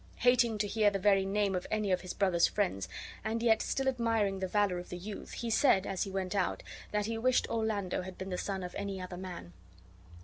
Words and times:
Hating 0.15 0.57
to 0.57 0.67
bear 0.67 0.89
the 0.89 0.97
very 0.97 1.25
name 1.27 1.53
of 1.53 1.67
any 1.69 1.91
of 1.91 2.01
his 2.01 2.11
brother's 2.15 2.47
friends, 2.47 2.89
and 3.23 3.43
yet 3.43 3.61
still 3.61 3.87
admiring 3.87 4.39
the 4.39 4.47
valor 4.47 4.79
of 4.79 4.89
the 4.89 4.97
youth, 4.97 5.33
he 5.33 5.51
said, 5.51 5.85
as 5.85 6.05
he 6.05 6.09
went 6.09 6.33
out, 6.33 6.63
that 6.89 7.05
he 7.05 7.19
wished 7.19 7.47
Orlando 7.51 8.01
had 8.01 8.17
been 8.17 8.29
the 8.31 8.35
son 8.39 8.63
of 8.63 8.73
any 8.73 8.99
other 8.99 9.17
man. 9.17 9.53